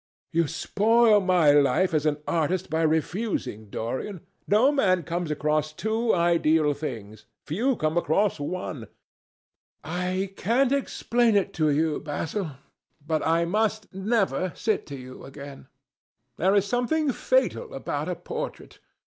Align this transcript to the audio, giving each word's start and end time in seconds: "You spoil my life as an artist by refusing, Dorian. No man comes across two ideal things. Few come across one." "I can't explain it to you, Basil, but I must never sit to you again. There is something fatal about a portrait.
"You 0.31 0.47
spoil 0.47 1.19
my 1.19 1.51
life 1.51 1.93
as 1.93 2.07
an 2.07 2.23
artist 2.27 2.71
by 2.71 2.81
refusing, 2.81 3.69
Dorian. 3.69 4.21
No 4.47 4.71
man 4.71 5.03
comes 5.03 5.29
across 5.29 5.71
two 5.73 6.11
ideal 6.15 6.73
things. 6.73 7.27
Few 7.45 7.75
come 7.75 7.99
across 7.99 8.39
one." 8.39 8.87
"I 9.83 10.33
can't 10.35 10.71
explain 10.71 11.35
it 11.35 11.53
to 11.53 11.69
you, 11.69 11.99
Basil, 11.99 12.53
but 13.05 13.21
I 13.23 13.45
must 13.45 13.93
never 13.93 14.51
sit 14.55 14.87
to 14.87 14.95
you 14.95 15.23
again. 15.23 15.67
There 16.37 16.55
is 16.55 16.65
something 16.65 17.11
fatal 17.11 17.71
about 17.71 18.09
a 18.09 18.15
portrait. 18.15 18.79